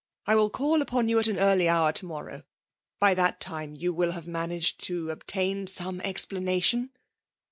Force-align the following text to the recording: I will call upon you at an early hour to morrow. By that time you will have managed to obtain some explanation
I 0.25 0.33
will 0.33 0.49
call 0.49 0.81
upon 0.81 1.09
you 1.09 1.19
at 1.19 1.27
an 1.27 1.37
early 1.37 1.67
hour 1.69 1.91
to 1.91 2.05
morrow. 2.07 2.41
By 2.99 3.13
that 3.13 3.39
time 3.39 3.75
you 3.75 3.93
will 3.93 4.13
have 4.13 4.25
managed 4.25 4.79
to 4.85 5.11
obtain 5.11 5.67
some 5.67 6.01
explanation 6.01 6.89